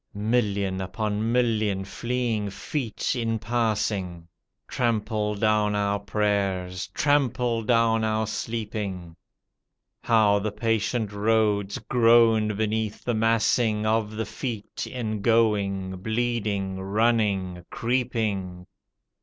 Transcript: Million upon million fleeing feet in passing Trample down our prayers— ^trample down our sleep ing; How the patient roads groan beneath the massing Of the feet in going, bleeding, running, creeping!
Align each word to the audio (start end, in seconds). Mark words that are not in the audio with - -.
Million 0.15 0.81
upon 0.81 1.31
million 1.31 1.85
fleeing 1.85 2.49
feet 2.49 3.15
in 3.15 3.37
passing 3.37 4.27
Trample 4.67 5.35
down 5.35 5.75
our 5.75 5.99
prayers— 5.99 6.87
^trample 6.95 7.63
down 7.63 8.03
our 8.03 8.25
sleep 8.25 8.73
ing; 8.73 9.15
How 10.01 10.39
the 10.39 10.51
patient 10.51 11.11
roads 11.13 11.77
groan 11.77 12.55
beneath 12.57 13.03
the 13.03 13.13
massing 13.13 13.85
Of 13.85 14.15
the 14.15 14.25
feet 14.25 14.87
in 14.87 15.21
going, 15.21 15.91
bleeding, 15.97 16.79
running, 16.79 17.63
creeping! 17.69 18.65